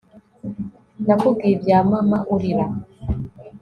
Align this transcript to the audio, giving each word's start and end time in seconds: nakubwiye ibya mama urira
nakubwiye 1.05 1.51
ibya 1.55 1.77
mama 1.89 2.17
urira 2.33 2.65